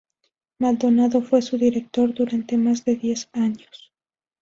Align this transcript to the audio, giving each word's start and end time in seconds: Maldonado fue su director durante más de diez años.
Maldonado 0.57 1.21
fue 1.21 1.43
su 1.43 1.59
director 1.59 2.11
durante 2.11 2.57
más 2.57 2.83
de 2.83 2.95
diez 2.95 3.29
años. 3.33 3.93